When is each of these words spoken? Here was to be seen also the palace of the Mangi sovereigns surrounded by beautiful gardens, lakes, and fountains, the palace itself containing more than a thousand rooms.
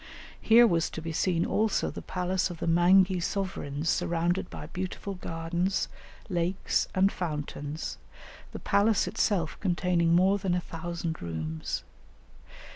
Here 0.41 0.65
was 0.65 0.89
to 0.97 0.99
be 0.99 1.11
seen 1.13 1.45
also 1.45 1.91
the 1.91 2.01
palace 2.01 2.49
of 2.49 2.57
the 2.57 2.65
Mangi 2.65 3.19
sovereigns 3.21 3.87
surrounded 3.87 4.49
by 4.49 4.65
beautiful 4.65 5.13
gardens, 5.13 5.89
lakes, 6.27 6.87
and 6.95 7.11
fountains, 7.11 7.99
the 8.51 8.57
palace 8.57 9.07
itself 9.07 9.59
containing 9.59 10.15
more 10.15 10.39
than 10.39 10.55
a 10.55 10.59
thousand 10.59 11.21
rooms. 11.21 11.83